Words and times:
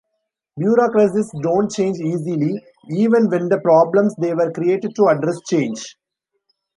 Bureaucracies 0.57 1.29
don't 1.43 1.69
change 1.71 1.99
easily, 1.99 2.59
even 2.89 3.29
when 3.29 3.49
the 3.49 3.59
problems 3.59 4.15
they 4.15 4.33
were 4.33 4.51
created 4.51 4.95
to 4.95 5.09
address 5.09 5.39
change. 5.47 5.95